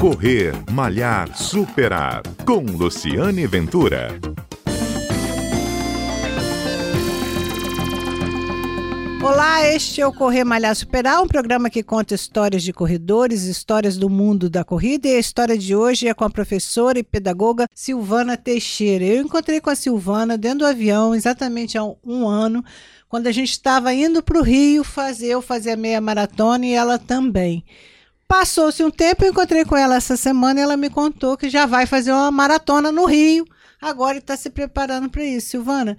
Correr, 0.00 0.52
Malhar, 0.70 1.34
Superar. 1.34 2.22
Com 2.44 2.60
Luciane 2.60 3.46
Ventura. 3.46 4.08
Olá, 9.24 9.66
este 9.66 10.02
é 10.02 10.06
o 10.06 10.12
Correr 10.12 10.44
Malhar 10.44 10.76
Superar, 10.76 11.22
um 11.22 11.26
programa 11.26 11.70
que 11.70 11.82
conta 11.82 12.14
histórias 12.14 12.62
de 12.62 12.74
corredores, 12.74 13.44
histórias 13.44 13.96
do 13.96 14.10
mundo 14.10 14.50
da 14.50 14.62
corrida. 14.62 15.08
E 15.08 15.16
a 15.16 15.18
história 15.18 15.56
de 15.56 15.74
hoje 15.74 16.06
é 16.06 16.12
com 16.12 16.24
a 16.24 16.30
professora 16.30 16.98
e 16.98 17.02
pedagoga 17.02 17.66
Silvana 17.74 18.36
Teixeira. 18.36 19.02
Eu 19.02 19.22
encontrei 19.22 19.62
com 19.62 19.70
a 19.70 19.74
Silvana 19.74 20.36
dentro 20.36 20.58
do 20.58 20.66
avião 20.66 21.14
exatamente 21.14 21.78
há 21.78 21.82
um 22.04 22.28
ano, 22.28 22.62
quando 23.08 23.28
a 23.28 23.32
gente 23.32 23.50
estava 23.50 23.94
indo 23.94 24.22
para 24.22 24.38
o 24.38 24.42
Rio 24.42 24.84
fazer, 24.84 25.28
eu 25.28 25.40
fazer 25.40 25.70
a 25.70 25.76
meia 25.76 26.02
maratona 26.02 26.66
e 26.66 26.72
ela 26.72 26.98
também. 26.98 27.64
Passou-se 28.28 28.82
um 28.82 28.90
tempo, 28.90 29.24
eu 29.24 29.30
encontrei 29.30 29.64
com 29.64 29.76
ela 29.76 29.96
essa 29.96 30.16
semana 30.16 30.58
e 30.58 30.62
ela 30.62 30.76
me 30.76 30.90
contou 30.90 31.36
que 31.36 31.48
já 31.48 31.64
vai 31.64 31.86
fazer 31.86 32.10
uma 32.12 32.30
maratona 32.30 32.90
no 32.90 33.04
Rio. 33.04 33.46
Agora 33.80 34.18
está 34.18 34.36
se 34.36 34.50
preparando 34.50 35.08
para 35.08 35.24
isso. 35.24 35.48
Silvana, 35.48 35.96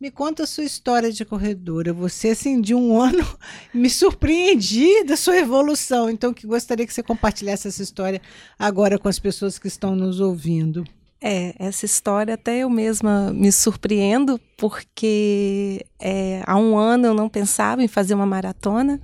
me 0.00 0.10
conta 0.10 0.42
a 0.42 0.46
sua 0.46 0.64
história 0.64 1.12
de 1.12 1.24
corredora. 1.24 1.92
Você, 1.92 2.30
assim, 2.30 2.60
de 2.60 2.74
um 2.74 2.98
ano, 3.02 3.24
me 3.72 3.88
surpreendi 3.88 5.04
da 5.04 5.16
sua 5.16 5.36
evolução. 5.36 6.10
Então, 6.10 6.34
que 6.34 6.46
gostaria 6.46 6.86
que 6.86 6.92
você 6.92 7.02
compartilhasse 7.02 7.68
essa 7.68 7.82
história 7.82 8.20
agora 8.58 8.98
com 8.98 9.08
as 9.08 9.18
pessoas 9.18 9.58
que 9.58 9.68
estão 9.68 9.94
nos 9.94 10.20
ouvindo. 10.20 10.84
É, 11.20 11.54
essa 11.58 11.84
história 11.84 12.34
até 12.34 12.58
eu 12.58 12.70
mesma 12.70 13.32
me 13.32 13.50
surpreendo, 13.50 14.40
porque 14.56 15.84
é, 15.98 16.42
há 16.46 16.56
um 16.56 16.76
ano 16.76 17.06
eu 17.06 17.14
não 17.14 17.28
pensava 17.28 17.82
em 17.82 17.88
fazer 17.88 18.14
uma 18.14 18.26
maratona. 18.26 19.00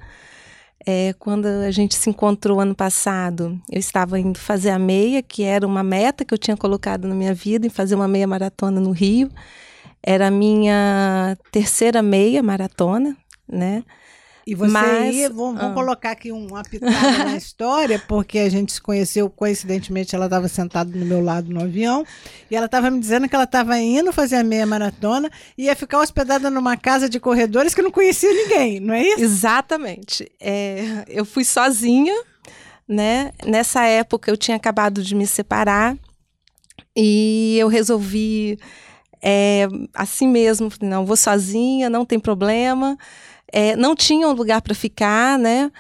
É, 0.87 1.15
quando 1.19 1.47
a 1.47 1.71
gente 1.71 1.95
se 1.95 2.11
encontrou 2.11 2.61
ano 2.61 2.75
passado, 2.75 3.59
eu 3.71 3.79
estava 3.79 4.19
indo 4.21 4.39
fazer 4.39 4.71
a 4.71 4.79
meia, 4.79 5.23
que 5.23 5.43
era 5.43 5.67
uma 5.67 5.83
meta 5.83 6.25
que 6.25 6.35
eu 6.35 6.39
tinha 6.39 6.57
colocado 6.57 7.09
na 7.09 7.15
minha 7.15 7.33
vida, 7.33 7.67
em 7.67 7.71
fazer 7.71 7.95
uma 7.95 8.07
meia 8.07 8.27
maratona 8.27 8.81
no 8.81 8.91
Rio. 8.91 9.31
Era 10.03 10.29
a 10.29 10.31
minha 10.31 11.37
terceira 11.51 12.03
meia 12.03 12.43
maratona, 12.43 13.17
né? 13.49 13.83
E 14.47 14.55
você 14.55 14.73
Mas, 14.73 15.15
ia, 15.15 15.31
vamos, 15.31 15.63
ah. 15.63 15.73
colocar 15.73 16.11
aqui 16.11 16.31
uma 16.31 16.63
pitada 16.63 17.25
na 17.25 17.37
história, 17.37 17.99
porque 18.07 18.39
a 18.39 18.49
gente 18.49 18.73
se 18.73 18.81
conheceu, 18.81 19.31
coincidentemente, 19.31 20.15
ela 20.15 20.27
estava 20.27 20.49
sentada 20.49 20.91
do 20.91 21.05
meu 21.05 21.23
lado 21.23 21.51
no 21.51 21.63
avião, 21.63 22.05
e 22.51 22.57
ela 22.57 22.67
estava 22.67 22.91
me 22.91 23.01
dizendo 23.01 23.29
que 23.29 23.35
ela 23.35 23.45
estava 23.45 23.79
indo 23.79 24.13
fazer 24.13 24.37
a 24.37 24.45
meia 24.45 24.67
maratona 24.67 25.31
e 25.57 25.65
ia 25.65 25.75
ficar 25.75 26.01
hospedada 26.01 26.51
numa 26.51 26.77
casa 26.77 27.09
de 27.09 27.19
corredores 27.19 27.75
que 27.75 27.83
não 27.83 27.91
conhecia 27.91 28.33
ninguém, 28.33 28.81
não 28.81 28.93
é 28.93 29.03
isso? 29.03 29.23
Exatamente. 29.23 30.31
É, 30.39 31.05
eu 31.09 31.25
fui 31.25 31.45
sozinha, 31.45 32.15
né? 32.87 33.33
Nessa 33.47 33.85
época 33.87 34.31
eu 34.31 34.37
tinha 34.37 34.57
acabado 34.57 35.03
de 35.03 35.15
me 35.15 35.27
separar 35.27 35.97
e 36.95 37.57
eu 37.59 37.69
resolvi 37.69 38.59
é, 39.23 39.67
assim 39.95 40.29
mesmo, 40.29 40.71
não, 40.83 41.07
vou 41.07 41.17
sozinha, 41.17 41.89
não 41.89 42.05
tem 42.05 42.21
problema. 42.21 42.99
É, 43.57 43.77
não 43.77 43.95
tinha 43.95 44.27
um 44.27 44.33
lugar 44.33 44.61
para 44.61 44.75
ficar, 44.75 45.39
né? 45.39 45.71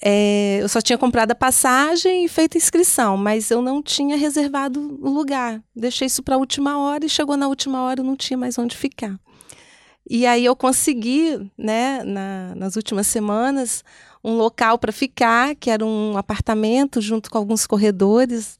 É, 0.00 0.58
eu 0.60 0.68
só 0.68 0.80
tinha 0.80 0.96
comprado 0.96 1.32
a 1.32 1.34
passagem 1.34 2.24
e 2.24 2.28
feito 2.28 2.56
inscrição, 2.56 3.16
mas 3.16 3.50
eu 3.50 3.60
não 3.60 3.82
tinha 3.82 4.16
reservado 4.16 4.96
o 5.02 5.10
lugar. 5.10 5.60
Deixei 5.74 6.06
isso 6.06 6.22
para 6.22 6.36
a 6.36 6.38
última 6.38 6.78
hora 6.78 7.04
e 7.04 7.08
chegou 7.08 7.36
na 7.36 7.48
última 7.48 7.82
hora 7.82 7.98
eu 7.98 8.04
não 8.04 8.14
tinha 8.14 8.38
mais 8.38 8.56
onde 8.56 8.76
ficar. 8.76 9.18
E 10.08 10.24
aí 10.24 10.44
eu 10.44 10.54
consegui, 10.54 11.50
né, 11.58 12.04
na, 12.04 12.54
nas 12.54 12.76
últimas 12.76 13.08
semanas, 13.08 13.82
um 14.22 14.36
local 14.36 14.78
para 14.78 14.92
ficar, 14.92 15.56
que 15.56 15.68
era 15.68 15.84
um 15.84 16.16
apartamento 16.16 17.00
junto 17.00 17.28
com 17.28 17.38
alguns 17.38 17.66
corredores 17.66 18.56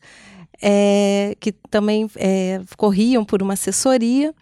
é, 0.60 1.36
que 1.38 1.52
também 1.70 2.10
é, 2.16 2.60
corriam 2.76 3.24
por 3.24 3.42
uma 3.42 3.52
assessoria. 3.52 4.34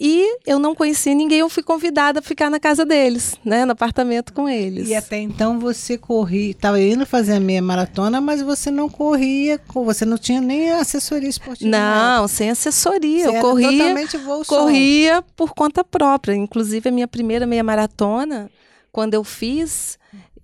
E 0.00 0.38
eu 0.46 0.60
não 0.60 0.76
conhecia 0.76 1.12
ninguém, 1.12 1.40
eu 1.40 1.48
fui 1.48 1.60
convidada 1.60 2.20
a 2.20 2.22
ficar 2.22 2.48
na 2.48 2.60
casa 2.60 2.86
deles, 2.86 3.34
né, 3.44 3.64
no 3.64 3.72
apartamento 3.72 4.32
com 4.32 4.48
eles. 4.48 4.88
E 4.88 4.94
até 4.94 5.18
então 5.18 5.58
você 5.58 5.98
corria, 5.98 6.52
estava 6.52 6.80
indo 6.80 7.04
fazer 7.04 7.32
a 7.32 7.40
meia 7.40 7.60
maratona, 7.60 8.20
mas 8.20 8.40
você 8.40 8.70
não 8.70 8.88
corria, 8.88 9.60
você 9.74 10.04
não 10.04 10.16
tinha 10.16 10.40
nem 10.40 10.70
assessoria 10.70 11.28
esportiva. 11.28 11.68
Não, 11.68 12.28
sem 12.28 12.48
assessoria. 12.48 13.24
Você 13.24 13.38
eu 13.38 13.40
corria, 13.40 13.94
corria 14.46 15.24
por 15.34 15.52
conta 15.52 15.82
própria. 15.82 16.32
Inclusive 16.32 16.88
a 16.88 16.92
minha 16.92 17.08
primeira 17.08 17.44
meia 17.44 17.64
maratona, 17.64 18.48
quando 18.92 19.14
eu 19.14 19.24
fiz, 19.24 19.97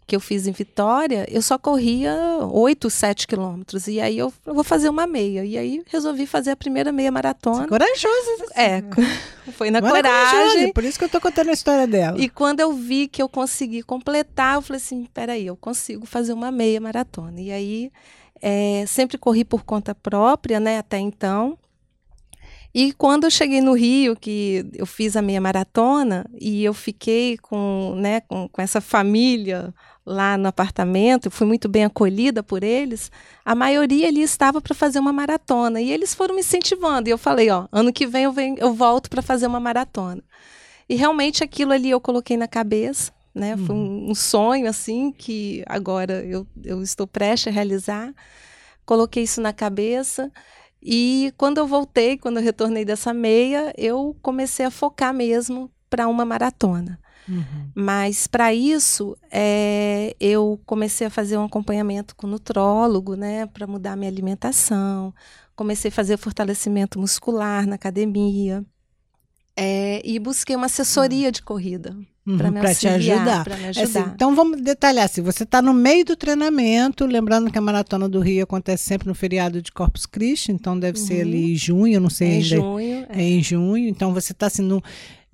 que 0.06 0.14
eu 0.14 0.20
fiz 0.20 0.46
em 0.46 0.52
Vitória, 0.52 1.26
eu 1.30 1.40
só 1.40 1.58
corria 1.58 2.14
8, 2.50 2.90
7 2.90 3.26
quilômetros. 3.26 3.86
E 3.86 4.00
aí 4.00 4.18
eu, 4.18 4.32
eu, 4.44 4.54
vou 4.54 4.64
fazer 4.64 4.88
uma 4.88 5.06
meia. 5.06 5.44
E 5.44 5.56
aí 5.56 5.82
resolvi 5.86 6.26
fazer 6.26 6.50
a 6.50 6.56
primeira 6.56 6.92
meia 6.92 7.10
maratona. 7.10 7.66
Corajosa. 7.66 8.44
É, 8.54 8.82
foi 9.52 9.70
na 9.70 9.80
coragem. 9.80 10.72
Por 10.72 10.84
isso 10.84 10.98
que 10.98 11.04
eu 11.04 11.08
tô 11.08 11.20
contando 11.20 11.48
a 11.48 11.52
história 11.52 11.86
dela. 11.86 12.18
E 12.20 12.28
quando 12.28 12.60
eu 12.60 12.72
vi 12.72 13.08
que 13.08 13.22
eu 13.22 13.28
consegui 13.28 13.82
completar, 13.82 14.56
eu 14.56 14.62
falei 14.62 14.80
assim, 14.80 15.06
peraí, 15.12 15.46
eu 15.46 15.56
consigo 15.56 16.04
fazer 16.04 16.32
uma 16.32 16.50
meia 16.50 16.80
maratona. 16.80 17.40
E 17.40 17.50
aí 17.50 17.90
é, 18.42 18.84
sempre 18.86 19.16
corri 19.16 19.44
por 19.44 19.64
conta 19.64 19.94
própria, 19.94 20.60
né, 20.60 20.78
até 20.78 20.98
então. 20.98 21.58
E 22.74 22.92
quando 22.92 23.22
eu 23.22 23.30
cheguei 23.30 23.60
no 23.60 23.72
Rio, 23.72 24.16
que 24.16 24.66
eu 24.74 24.84
fiz 24.84 25.16
a 25.16 25.22
meia 25.22 25.40
maratona, 25.40 26.26
e 26.40 26.64
eu 26.64 26.74
fiquei 26.74 27.38
com, 27.38 27.94
né, 27.96 28.20
com, 28.22 28.48
com 28.48 28.60
essa 28.60 28.80
família 28.80 29.72
lá 30.04 30.36
no 30.36 30.48
apartamento, 30.48 31.30
fui 31.30 31.46
muito 31.46 31.68
bem 31.68 31.84
acolhida 31.84 32.42
por 32.42 32.64
eles, 32.64 33.12
a 33.44 33.54
maioria 33.54 34.08
ali 34.08 34.22
estava 34.22 34.60
para 34.60 34.74
fazer 34.74 34.98
uma 34.98 35.12
maratona. 35.12 35.80
E 35.80 35.90
eles 35.90 36.14
foram 36.14 36.34
me 36.34 36.40
incentivando. 36.40 37.08
E 37.08 37.12
eu 37.12 37.18
falei, 37.18 37.48
ó, 37.48 37.68
ano 37.70 37.92
que 37.92 38.08
vem 38.08 38.24
eu, 38.24 38.32
venho, 38.32 38.56
eu 38.58 38.74
volto 38.74 39.08
para 39.08 39.22
fazer 39.22 39.46
uma 39.46 39.60
maratona. 39.60 40.22
E 40.88 40.96
realmente 40.96 41.44
aquilo 41.44 41.72
ali 41.72 41.90
eu 41.90 42.00
coloquei 42.00 42.36
na 42.36 42.48
cabeça, 42.48 43.12
né? 43.32 43.54
Uhum. 43.54 43.66
Foi 43.66 43.76
um, 43.76 44.10
um, 44.10 44.14
sonho, 44.14 44.68
assim, 44.68 45.12
que 45.12 45.62
agora 45.66 46.24
eu, 46.24 46.44
eu 46.62 46.82
estou 46.82 47.06
prestes 47.06 47.48
a 47.48 47.54
realizar. 47.54 48.12
Coloquei 48.84 49.22
isso 49.22 49.40
na 49.40 49.52
cabeça. 49.52 50.30
E 50.84 51.32
quando 51.38 51.58
eu 51.58 51.66
voltei, 51.66 52.18
quando 52.18 52.36
eu 52.36 52.42
retornei 52.42 52.84
dessa 52.84 53.14
meia, 53.14 53.72
eu 53.76 54.14
comecei 54.20 54.66
a 54.66 54.70
focar 54.70 55.14
mesmo 55.14 55.70
para 55.88 56.06
uma 56.06 56.24
maratona. 56.26 57.00
Uhum. 57.26 57.70
Mas 57.74 58.26
para 58.26 58.52
isso, 58.52 59.16
é, 59.30 60.14
eu 60.20 60.60
comecei 60.66 61.06
a 61.06 61.10
fazer 61.10 61.38
um 61.38 61.44
acompanhamento 61.44 62.14
com 62.14 62.26
o 62.26 62.30
nutrólogo, 62.30 63.14
né, 63.14 63.46
para 63.46 63.66
mudar 63.66 63.96
minha 63.96 64.10
alimentação. 64.10 65.14
Comecei 65.56 65.88
a 65.88 65.92
fazer 65.92 66.18
fortalecimento 66.18 66.98
muscular 66.98 67.66
na 67.66 67.76
academia. 67.76 68.62
É, 69.56 70.02
e 70.04 70.18
busquei 70.18 70.54
uma 70.54 70.66
assessoria 70.66 71.28
uhum. 71.28 71.32
de 71.32 71.42
corrida 71.42 71.96
uhum, 72.26 72.38
para 72.38 72.74
te 72.74 72.88
ajudar. 72.88 73.46
Me 73.46 73.66
ajudar. 73.66 73.82
Assim, 73.82 74.10
então 74.14 74.34
vamos 74.34 74.60
detalhar. 74.60 75.08
Se 75.08 75.20
você 75.20 75.44
está 75.44 75.60
no 75.60 75.72
meio 75.72 76.04
do 76.04 76.16
treinamento, 76.16 77.06
lembrando 77.06 77.50
que 77.50 77.58
a 77.58 77.60
maratona 77.60 78.08
do 78.08 78.20
Rio 78.20 78.44
acontece 78.44 78.84
sempre 78.84 79.08
no 79.08 79.14
feriado 79.14 79.60
de 79.60 79.70
Corpus 79.72 80.06
Christi, 80.06 80.52
então 80.52 80.78
deve 80.78 80.98
uhum. 80.98 81.06
ser 81.06 81.20
ali 81.22 81.52
em 81.52 81.56
junho, 81.56 82.00
não 82.00 82.10
sei 82.10 82.28
é 82.28 82.30
ainda. 82.32 82.44
Em 82.44 82.48
junho. 82.48 83.06
É. 83.08 83.08
é 83.10 83.22
em 83.22 83.42
junho. 83.42 83.88
Então 83.88 84.12
você 84.12 84.32
está 84.32 84.46
assim 84.46 84.62
no 84.62 84.82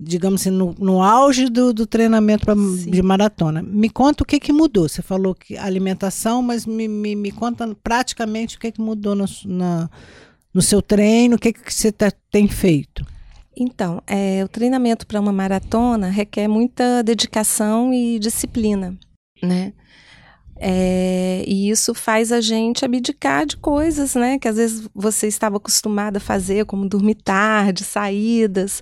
digamos 0.03 0.41
assim, 0.41 0.49
no, 0.49 0.75
no 0.79 1.01
auge 1.03 1.47
do, 1.47 1.71
do 1.71 1.85
treinamento 1.85 2.43
pra, 2.43 2.55
de 2.55 3.01
maratona. 3.03 3.61
Me 3.61 3.87
conta 3.87 4.23
o 4.23 4.25
que, 4.25 4.39
que 4.39 4.51
mudou. 4.51 4.89
Você 4.89 5.01
falou 5.01 5.35
que 5.35 5.55
alimentação, 5.55 6.41
mas 6.41 6.65
me, 6.65 6.87
me, 6.87 7.15
me 7.15 7.31
conta 7.31 7.69
praticamente 7.83 8.57
o 8.57 8.59
que, 8.59 8.71
que 8.71 8.81
mudou 8.81 9.13
no, 9.13 9.25
na, 9.45 9.89
no 10.51 10.61
seu 10.61 10.81
treino, 10.81 11.35
o 11.35 11.39
que, 11.39 11.53
que 11.53 11.71
você 11.71 11.91
tá, 11.91 12.11
tem 12.31 12.47
feito. 12.47 13.05
Então, 13.55 14.01
é, 14.07 14.43
o 14.43 14.47
treinamento 14.47 15.05
para 15.05 15.19
uma 15.19 15.31
maratona 15.31 16.09
requer 16.09 16.47
muita 16.47 17.03
dedicação 17.03 17.93
e 17.93 18.17
disciplina, 18.17 18.97
né? 19.43 19.73
É, 20.63 21.43
e 21.47 21.69
isso 21.69 21.93
faz 21.93 22.31
a 22.31 22.39
gente 22.39 22.85
abdicar 22.85 23.45
de 23.45 23.57
coisas, 23.57 24.15
né? 24.15 24.37
Que 24.37 24.47
às 24.47 24.57
vezes 24.57 24.87
você 24.93 25.27
estava 25.27 25.57
acostumado 25.57 26.17
a 26.17 26.19
fazer, 26.19 26.65
como 26.65 26.87
dormir 26.87 27.15
tarde, 27.15 27.83
saídas, 27.83 28.81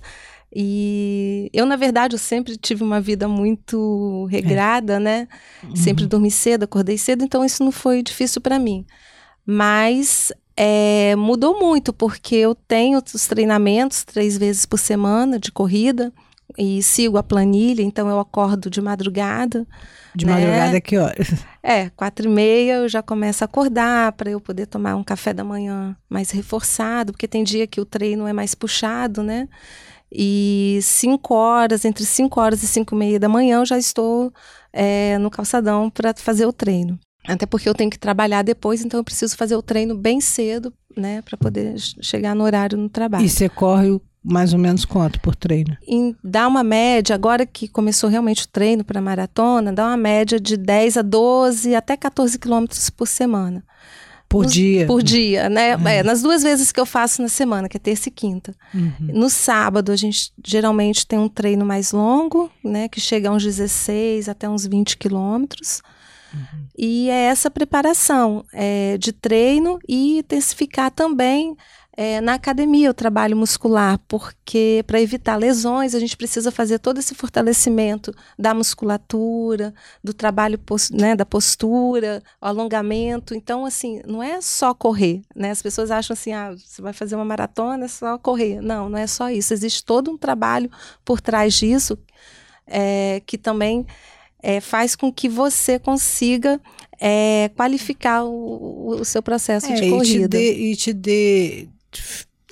e 0.54 1.48
eu, 1.52 1.64
na 1.64 1.76
verdade, 1.76 2.14
eu 2.14 2.18
sempre 2.18 2.56
tive 2.56 2.82
uma 2.82 3.00
vida 3.00 3.28
muito 3.28 4.26
regrada, 4.30 4.94
é. 4.94 4.98
né? 4.98 5.28
Uhum. 5.62 5.76
Sempre 5.76 6.06
dormi 6.06 6.30
cedo, 6.30 6.64
acordei 6.64 6.98
cedo, 6.98 7.24
então 7.24 7.44
isso 7.44 7.62
não 7.62 7.70
foi 7.70 8.02
difícil 8.02 8.40
para 8.40 8.58
mim. 8.58 8.84
Mas 9.46 10.32
é, 10.62 11.16
mudou 11.16 11.58
muito, 11.58 11.90
porque 11.90 12.36
eu 12.36 12.54
tenho 12.54 12.98
os 12.98 13.26
treinamentos 13.26 14.04
três 14.04 14.36
vezes 14.36 14.66
por 14.66 14.78
semana 14.78 15.38
de 15.38 15.50
corrida 15.50 16.12
e 16.58 16.82
sigo 16.82 17.16
a 17.16 17.22
planilha, 17.22 17.80
então 17.80 18.10
eu 18.10 18.20
acordo 18.20 18.68
de 18.68 18.78
madrugada. 18.78 19.66
De 20.14 20.26
né? 20.26 20.34
madrugada, 20.34 20.78
que 20.78 20.98
horas? 20.98 21.28
É, 21.62 21.88
quatro 21.90 22.26
e 22.26 22.28
meia 22.30 22.74
eu 22.74 22.88
já 22.90 23.02
começo 23.02 23.42
a 23.42 23.46
acordar 23.46 24.12
para 24.12 24.30
eu 24.30 24.40
poder 24.40 24.66
tomar 24.66 24.96
um 24.96 25.04
café 25.04 25.32
da 25.32 25.44
manhã 25.44 25.96
mais 26.10 26.30
reforçado, 26.30 27.12
porque 27.12 27.28
tem 27.28 27.42
dia 27.42 27.66
que 27.66 27.80
o 27.80 27.84
treino 27.86 28.26
é 28.26 28.32
mais 28.32 28.54
puxado, 28.54 29.22
né? 29.22 29.48
E 30.12 30.78
cinco 30.82 31.34
horas, 31.34 31.86
entre 31.86 32.04
5 32.04 32.40
horas 32.40 32.62
e 32.62 32.66
5 32.66 32.94
e 32.94 32.98
meia 32.98 33.20
da 33.20 33.28
manhã, 33.28 33.60
eu 33.60 33.66
já 33.66 33.78
estou 33.78 34.30
é, 34.72 35.16
no 35.18 35.30
calçadão 35.30 35.88
para 35.88 36.12
fazer 36.14 36.44
o 36.44 36.52
treino. 36.52 36.98
Até 37.32 37.46
porque 37.46 37.68
eu 37.68 37.74
tenho 37.74 37.90
que 37.90 37.98
trabalhar 37.98 38.42
depois, 38.42 38.84
então 38.84 39.00
eu 39.00 39.04
preciso 39.04 39.36
fazer 39.36 39.56
o 39.56 39.62
treino 39.62 39.96
bem 39.96 40.20
cedo, 40.20 40.72
né, 40.96 41.22
para 41.22 41.36
poder 41.36 41.74
chegar 41.78 42.34
no 42.34 42.44
horário 42.44 42.76
no 42.76 42.88
trabalho. 42.88 43.24
E 43.24 43.28
você 43.28 43.48
corre 43.48 44.00
mais 44.22 44.52
ou 44.52 44.58
menos 44.58 44.84
quanto 44.84 45.20
por 45.20 45.34
treino? 45.34 45.76
Em, 45.86 46.14
dá 46.22 46.46
uma 46.46 46.62
média, 46.62 47.14
agora 47.14 47.46
que 47.46 47.66
começou 47.66 48.10
realmente 48.10 48.44
o 48.44 48.48
treino 48.48 48.84
para 48.84 49.00
maratona, 49.00 49.72
dá 49.72 49.86
uma 49.86 49.96
média 49.96 50.38
de 50.38 50.56
10 50.56 50.98
a 50.98 51.02
12 51.02 51.74
até 51.74 51.96
14 51.96 52.38
quilômetros 52.38 52.90
por 52.90 53.06
semana. 53.06 53.64
Por 54.28 54.44
Nos, 54.44 54.52
dia? 54.52 54.86
Por 54.86 55.02
dia, 55.02 55.48
né? 55.48 55.76
Uhum. 55.76 55.88
É, 55.88 56.02
nas 56.04 56.22
duas 56.22 56.44
vezes 56.44 56.70
que 56.70 56.78
eu 56.78 56.86
faço 56.86 57.20
na 57.20 57.28
semana, 57.28 57.68
que 57.68 57.76
é 57.76 57.80
terça 57.80 58.08
e 58.08 58.12
quinta. 58.12 58.54
Uhum. 58.72 58.92
No 59.12 59.28
sábado, 59.28 59.90
a 59.90 59.96
gente 59.96 60.32
geralmente 60.46 61.04
tem 61.04 61.18
um 61.18 61.28
treino 61.28 61.66
mais 61.66 61.90
longo, 61.90 62.48
né? 62.62 62.88
Que 62.88 63.00
chega 63.00 63.28
a 63.28 63.32
uns 63.32 63.42
16 63.42 64.28
até 64.28 64.48
uns 64.48 64.64
20 64.64 64.98
quilômetros. 64.98 65.82
Uhum. 66.32 66.66
E 66.76 67.10
é 67.10 67.24
essa 67.24 67.50
preparação 67.50 68.44
é, 68.52 68.96
de 68.98 69.12
treino 69.12 69.78
e 69.88 70.18
intensificar 70.18 70.90
também 70.90 71.56
é, 71.96 72.20
na 72.20 72.34
academia 72.34 72.90
o 72.90 72.94
trabalho 72.94 73.36
muscular, 73.36 73.98
porque 74.08 74.82
para 74.86 75.00
evitar 75.00 75.36
lesões 75.36 75.94
a 75.94 76.00
gente 76.00 76.16
precisa 76.16 76.50
fazer 76.50 76.78
todo 76.78 76.98
esse 76.98 77.14
fortalecimento 77.14 78.10
da 78.38 78.54
musculatura, 78.54 79.74
do 80.02 80.14
trabalho 80.14 80.58
né, 80.92 81.14
da 81.14 81.26
postura, 81.26 82.22
alongamento. 82.40 83.34
Então, 83.34 83.66
assim, 83.66 84.00
não 84.06 84.22
é 84.22 84.40
só 84.40 84.72
correr, 84.72 85.20
né? 85.36 85.50
As 85.50 85.60
pessoas 85.60 85.90
acham 85.90 86.14
assim, 86.14 86.32
ah, 86.32 86.52
você 86.56 86.80
vai 86.80 86.94
fazer 86.94 87.16
uma 87.16 87.24
maratona, 87.24 87.84
é 87.84 87.88
só 87.88 88.16
correr. 88.16 88.62
Não, 88.62 88.88
não 88.88 88.98
é 88.98 89.06
só 89.06 89.28
isso. 89.28 89.52
Existe 89.52 89.84
todo 89.84 90.10
um 90.10 90.16
trabalho 90.16 90.70
por 91.04 91.20
trás 91.20 91.52
disso 91.52 91.98
é, 92.66 93.20
que 93.26 93.36
também 93.36 93.84
é, 94.42 94.60
faz 94.60 94.96
com 94.96 95.12
que 95.12 95.28
você 95.28 95.78
consiga 95.78 96.60
é, 97.00 97.50
qualificar 97.56 98.24
o, 98.24 99.00
o, 99.00 99.04
seu 99.04 99.22
processo 99.22 99.66
é, 99.66 99.74
de 99.74 99.90
corrida. 99.90 100.38
E 100.38 100.76
te 100.76 100.92
dê 100.92 101.68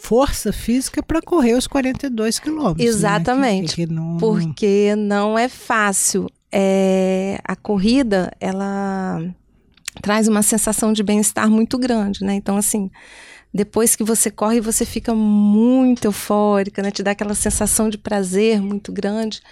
força 0.01 0.53
física 0.53 1.03
para 1.03 1.21
correr 1.21 1.55
os 1.55 1.67
42 1.67 2.39
quilômetros. 2.39 2.87
Exatamente. 2.87 3.63
Né? 3.63 3.69
Que, 3.69 3.87
que 3.87 3.93
não... 3.93 4.17
Porque 4.17 4.95
não 4.97 5.39
é 5.39 5.49
fácil. 5.49 6.27
É, 6.51 7.39
a 7.45 7.55
corrida, 7.55 8.33
ela 8.41 9.21
traz 10.01 10.29
uma 10.29 10.43
sensação 10.43 10.93
de 10.93 11.03
bem-estar 11.03 11.51
muito 11.51 11.77
grande, 11.77 12.25
né? 12.25 12.35
Então, 12.35 12.57
assim, 12.57 12.91
depois 13.53 13.97
que 13.97 14.05
você 14.05 14.31
corre, 14.31 14.61
você 14.61 14.85
fica 14.85 15.15
muito 15.15 16.07
eufórica, 16.07 16.83
né? 16.83 16.91
Te 16.91 17.03
dá 17.03 17.11
aquela 17.11 17.35
sensação 17.35 17.91
de 17.91 17.99
prazer 17.99 18.61
muito 18.63 18.93
grande. 18.93 19.43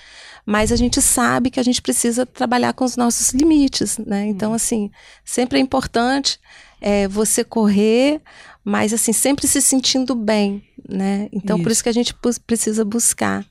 Mas 0.47 0.71
a 0.71 0.77
gente 0.77 1.03
sabe 1.03 1.51
que 1.51 1.59
a 1.59 1.63
gente 1.63 1.83
precisa 1.83 2.25
trabalhar 2.25 2.73
com 2.73 2.85
os 2.85 2.97
nossos 2.97 3.33
limites, 3.33 3.99
né? 3.99 4.27
Então, 4.27 4.53
hum. 4.53 4.55
assim, 4.55 4.91
sempre 5.25 5.59
é 5.59 5.61
importante 5.61 6.39
é, 6.81 7.09
você 7.09 7.43
correr 7.43 8.23
mas 8.69 8.93
assim, 8.93 9.13
sempre 9.13 9.47
se 9.47 9.63
sentindo 9.63 10.13
bem, 10.13 10.61
né? 10.89 11.29
Então, 11.31 11.57
isso. 11.57 11.63
por 11.63 11.71
isso 11.71 11.83
que 11.85 11.89
a 11.89 11.93
gente 11.93 12.13
precisa 12.45 12.85
buscar. 12.85 13.47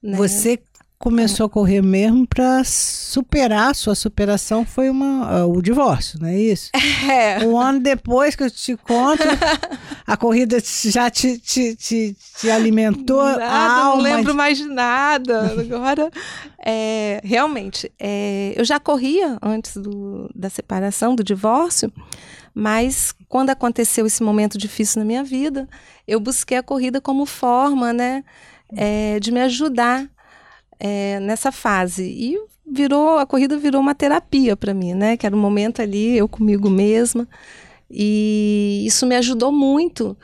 Né? 0.00 0.16
Você 0.16 0.56
começou 1.02 1.46
a 1.46 1.50
correr 1.50 1.82
mesmo 1.82 2.24
para 2.24 2.62
superar, 2.62 3.72
a 3.72 3.74
sua 3.74 3.96
superação 3.96 4.64
foi 4.64 4.88
uma, 4.88 5.44
uh, 5.44 5.52
o 5.52 5.60
divórcio, 5.60 6.16
não 6.20 6.28
é 6.28 6.38
isso? 6.38 6.70
É. 7.02 7.44
Um 7.44 7.58
ano 7.58 7.80
depois 7.80 8.36
que 8.36 8.44
eu 8.44 8.50
te 8.50 8.76
conto, 8.76 9.24
a 10.06 10.16
corrida 10.16 10.58
já 10.84 11.10
te, 11.10 11.36
te, 11.36 11.74
te, 11.74 12.16
te 12.38 12.50
alimentou 12.50 13.24
nada, 13.24 13.44
a 13.44 13.84
alma. 13.86 13.96
Não 13.96 14.16
lembro 14.16 14.34
mais 14.34 14.56
de 14.56 14.64
nada. 14.64 15.52
Agora, 15.58 16.10
é, 16.64 17.20
realmente, 17.24 17.90
é, 17.98 18.54
eu 18.56 18.64
já 18.64 18.78
corria 18.78 19.36
antes 19.42 19.76
do, 19.76 20.30
da 20.32 20.48
separação, 20.48 21.16
do 21.16 21.24
divórcio, 21.24 21.92
mas 22.54 23.12
quando 23.28 23.50
aconteceu 23.50 24.06
esse 24.06 24.22
momento 24.22 24.56
difícil 24.56 25.00
na 25.00 25.04
minha 25.04 25.24
vida, 25.24 25.68
eu 26.06 26.20
busquei 26.20 26.56
a 26.56 26.62
corrida 26.62 27.00
como 27.00 27.26
forma, 27.26 27.92
né, 27.92 28.22
é, 28.76 29.18
de 29.18 29.32
me 29.32 29.40
ajudar 29.40 30.08
é, 30.82 31.20
nessa 31.20 31.52
fase. 31.52 32.02
E 32.02 32.36
virou 32.66 33.18
a 33.18 33.26
corrida 33.26 33.56
virou 33.56 33.80
uma 33.80 33.94
terapia 33.94 34.56
para 34.56 34.74
mim, 34.74 34.94
né? 34.94 35.16
Que 35.16 35.26
era 35.26 35.36
um 35.36 35.40
momento 35.40 35.80
ali 35.80 36.18
eu 36.18 36.28
comigo 36.28 36.68
mesma 36.68 37.28
e 37.88 38.82
isso 38.84 39.06
me 39.06 39.14
ajudou 39.16 39.52
muito. 39.52 40.16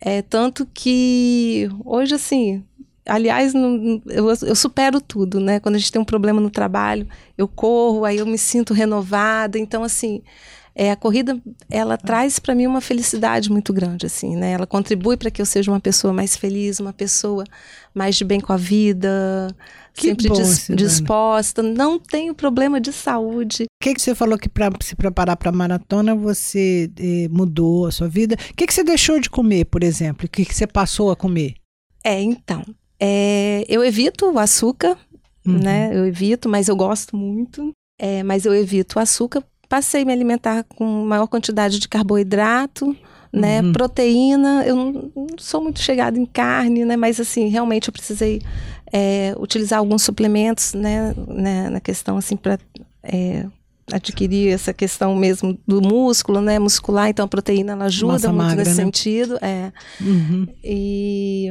É, 0.00 0.22
tanto 0.22 0.66
que 0.72 1.68
hoje 1.84 2.14
assim 2.14 2.64
aliás, 3.08 3.54
eu, 3.54 4.28
eu, 4.42 4.54
supero 4.56 5.00
tudo, 5.00 5.38
né? 5.38 5.60
Quando 5.60 5.76
a 5.76 5.78
gente 5.78 5.92
tem 5.92 6.02
um 6.02 6.04
problema 6.04 6.40
no 6.40 6.50
trabalho, 6.50 7.06
eu 7.38 7.46
corro, 7.46 8.04
aí 8.04 8.18
eu 8.18 8.26
me 8.26 8.36
sinto 8.36 8.74
renovada. 8.74 9.58
Então, 9.58 9.84
assim, 9.84 10.22
é, 10.78 10.90
a 10.90 10.96
corrida 10.96 11.40
ela 11.70 11.94
ah. 11.94 11.98
traz 11.98 12.38
para 12.38 12.54
mim 12.54 12.66
uma 12.66 12.82
felicidade 12.82 13.50
muito 13.50 13.72
grande 13.72 14.04
assim 14.04 14.36
né? 14.36 14.52
Ela 14.52 14.66
contribui 14.66 15.16
para 15.16 15.30
que 15.30 15.40
eu 15.40 15.46
seja 15.46 15.70
uma 15.70 15.80
pessoa 15.80 16.12
mais 16.12 16.36
feliz 16.36 16.78
uma 16.78 16.92
pessoa 16.92 17.44
mais 17.94 18.14
de 18.14 18.24
bem 18.24 18.38
com 18.38 18.52
a 18.52 18.56
vida 18.58 19.48
que 19.96 20.08
sempre 20.08 20.28
bom, 20.28 20.34
dis, 20.34 20.68
disposta. 20.74 21.62
Não 21.62 21.98
tenho 21.98 22.34
problema 22.34 22.78
de 22.80 22.92
saúde. 22.92 23.64
O 23.64 23.66
que, 23.82 23.94
que 23.94 24.02
você 24.02 24.14
falou 24.14 24.38
que 24.38 24.48
para 24.48 24.70
se 24.82 24.94
preparar 24.94 25.36
para 25.36 25.48
a 25.48 25.52
maratona 25.52 26.14
você 26.14 26.90
eh, 26.98 27.28
mudou 27.30 27.86
a 27.86 27.90
sua 27.90 28.06
vida? 28.06 28.36
O 28.50 28.54
que, 28.54 28.66
que 28.66 28.74
você 28.74 28.84
deixou 28.84 29.18
de 29.18 29.30
comer 29.30 29.64
por 29.64 29.82
exemplo? 29.82 30.26
O 30.26 30.28
que, 30.28 30.44
que 30.44 30.54
você 30.54 30.66
passou 30.66 31.10
a 31.10 31.16
comer? 31.16 31.54
É 32.04 32.20
então 32.20 32.62
é, 33.00 33.64
eu 33.68 33.84
evito 33.84 34.30
o 34.30 34.38
açúcar 34.38 34.96
uhum. 35.46 35.58
né 35.58 35.90
eu 35.92 36.06
evito 36.06 36.48
mas 36.48 36.68
eu 36.68 36.76
gosto 36.76 37.16
muito. 37.16 37.72
É, 37.98 38.22
mas 38.22 38.44
eu 38.44 38.54
evito 38.54 38.98
o 38.98 39.02
açúcar 39.02 39.42
passei 39.68 40.02
a 40.02 40.04
me 40.04 40.12
alimentar 40.12 40.64
com 40.64 41.04
maior 41.04 41.26
quantidade 41.26 41.78
de 41.78 41.88
carboidrato, 41.88 42.96
né, 43.32 43.60
uhum. 43.60 43.72
proteína. 43.72 44.64
Eu 44.66 44.76
não, 44.76 44.92
não, 45.14 45.26
sou 45.38 45.62
muito 45.62 45.80
chegada 45.80 46.18
em 46.18 46.26
carne, 46.26 46.84
né, 46.84 46.96
mas 46.96 47.20
assim 47.20 47.48
realmente 47.48 47.88
eu 47.88 47.92
precisei 47.92 48.40
é, 48.92 49.34
utilizar 49.38 49.78
alguns 49.78 50.02
suplementos, 50.02 50.74
né, 50.74 51.14
né 51.28 51.68
na 51.68 51.80
questão 51.80 52.16
assim 52.16 52.36
para 52.36 52.58
é, 53.02 53.46
adquirir 53.92 54.52
essa 54.52 54.72
questão 54.72 55.14
mesmo 55.14 55.58
do 55.66 55.80
músculo, 55.80 56.40
né, 56.40 56.58
muscular. 56.58 57.08
Então 57.08 57.24
a 57.24 57.28
proteína 57.28 57.72
ela 57.72 57.84
ajuda 57.86 58.12
Massa 58.12 58.28
muito 58.28 58.38
magra, 58.38 58.56
nesse 58.56 58.76
né? 58.76 58.84
sentido, 58.84 59.38
é. 59.42 59.72
Uhum. 60.00 60.46
E 60.64 61.50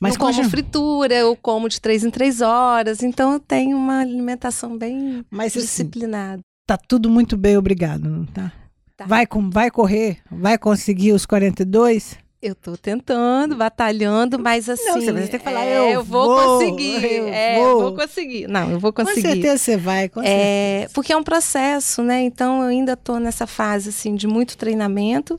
mas 0.00 0.16
como 0.16 0.32
já... 0.32 0.48
fritura, 0.48 1.14
eu 1.14 1.36
como 1.36 1.68
de 1.68 1.80
três 1.80 2.04
em 2.04 2.10
três 2.10 2.40
horas, 2.40 3.02
então 3.02 3.32
eu 3.32 3.40
tenho 3.40 3.76
uma 3.76 4.00
alimentação 4.00 4.76
bem 4.76 5.24
Mas, 5.30 5.56
assim, 5.56 5.60
disciplinada. 5.60 6.42
Tá 6.66 6.78
tudo 6.78 7.10
muito 7.10 7.36
bem, 7.36 7.56
obrigado, 7.56 8.08
não 8.08 8.24
tá? 8.24 8.52
tá. 8.96 9.04
Vai, 9.06 9.26
com, 9.26 9.50
vai 9.50 9.70
correr? 9.70 10.18
Vai 10.30 10.56
conseguir 10.56 11.12
os 11.12 11.26
42? 11.26 12.18
Eu 12.40 12.54
tô 12.54 12.76
tentando, 12.76 13.56
batalhando, 13.56 14.38
mas 14.38 14.68
assim. 14.68 14.84
Não, 14.84 15.00
você 15.00 15.12
vai 15.12 15.26
ter 15.28 15.38
que 15.38 15.44
falar, 15.44 15.64
é, 15.64 15.78
eu, 15.78 15.84
eu 15.84 16.04
vou, 16.04 16.26
vou 16.26 16.58
conseguir. 16.58 17.04
Eu 17.04 17.28
é, 17.28 17.58
vou. 17.58 17.80
vou 17.80 17.94
conseguir. 17.94 18.46
Não, 18.48 18.70
eu 18.70 18.78
vou 18.78 18.92
conseguir. 18.92 19.22
Com 19.22 19.28
certeza 19.30 19.58
você 19.58 19.76
vai, 19.78 20.08
com 20.10 20.20
é, 20.22 20.86
Porque 20.92 21.12
é 21.12 21.16
um 21.16 21.22
processo, 21.22 22.02
né? 22.02 22.22
Então 22.22 22.62
eu 22.62 22.68
ainda 22.68 22.96
tô 22.96 23.18
nessa 23.18 23.46
fase, 23.46 23.88
assim, 23.88 24.14
de 24.14 24.26
muito 24.26 24.58
treinamento. 24.58 25.34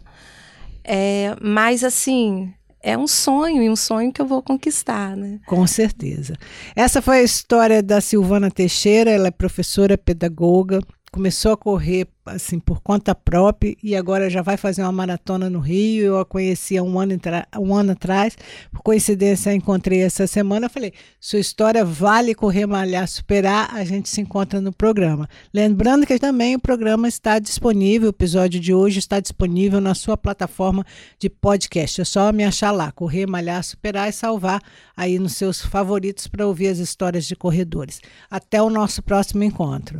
É, 0.83 1.35
mas, 1.41 1.83
assim, 1.83 2.51
é 2.81 2.97
um 2.97 3.07
sonho 3.07 3.63
e 3.63 3.69
um 3.69 3.75
sonho 3.75 4.11
que 4.11 4.21
eu 4.21 4.25
vou 4.25 4.41
conquistar, 4.41 5.15
né? 5.15 5.39
Com 5.47 5.65
certeza. 5.65 6.35
Essa 6.75 7.01
foi 7.01 7.17
a 7.17 7.23
história 7.23 7.81
da 7.81 7.99
Silvana 7.99 8.51
Teixeira, 8.51 9.09
ela 9.09 9.27
é 9.27 9.31
professora 9.31 9.97
pedagoga, 9.97 10.81
começou 11.15 11.53
a 11.53 11.57
correr 11.57 12.09
assim 12.25 12.59
por 12.59 12.81
conta 12.81 13.15
própria 13.15 13.73
e 13.81 13.95
agora 13.95 14.29
já 14.29 14.41
vai 14.41 14.57
fazer 14.57 14.81
uma 14.81 14.91
maratona 14.91 15.49
no 15.49 15.59
Rio. 15.59 16.03
Eu 16.03 16.19
a 16.19 16.25
conheci 16.25 16.77
há 16.77 16.83
um 16.83 16.99
ano, 16.99 17.13
um 17.57 17.73
ano 17.73 17.93
atrás, 17.93 18.37
por 18.69 18.81
coincidência 18.81 19.53
encontrei 19.53 20.01
essa 20.01 20.27
semana. 20.27 20.65
Eu 20.65 20.69
falei: 20.69 20.91
sua 21.17 21.39
história 21.39 21.85
vale 21.85 22.35
correr, 22.35 22.65
malhar, 22.65 23.07
superar. 23.07 23.73
A 23.73 23.85
gente 23.85 24.09
se 24.09 24.19
encontra 24.19 24.59
no 24.59 24.73
programa. 24.73 25.29
Lembrando 25.53 26.05
que 26.05 26.19
também 26.19 26.53
o 26.53 26.59
programa 26.59 27.07
está 27.07 27.39
disponível, 27.39 28.09
o 28.09 28.11
episódio 28.11 28.59
de 28.59 28.73
hoje 28.73 28.99
está 28.99 29.21
disponível 29.21 29.79
na 29.79 29.95
sua 29.95 30.17
plataforma 30.17 30.85
de 31.17 31.29
podcast. 31.29 32.01
É 32.01 32.03
só 32.03 32.33
me 32.33 32.43
achar 32.43 32.71
lá, 32.71 32.91
correr, 32.91 33.25
malhar, 33.25 33.63
superar 33.63 34.09
e 34.09 34.11
salvar 34.11 34.61
aí 34.97 35.17
nos 35.17 35.37
seus 35.37 35.61
favoritos 35.61 36.27
para 36.27 36.45
ouvir 36.45 36.67
as 36.67 36.79
histórias 36.79 37.23
de 37.23 37.37
corredores. 37.37 38.01
Até 38.29 38.61
o 38.61 38.69
nosso 38.69 39.01
próximo 39.01 39.41
encontro. 39.41 39.97